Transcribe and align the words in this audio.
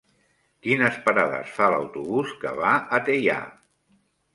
Quines 0.67 0.97
parades 1.03 1.53
fa 1.59 1.69
l'autobús 1.75 2.35
que 2.43 2.59
va 2.65 2.77
a 3.01 3.05
Teià? 3.13 3.41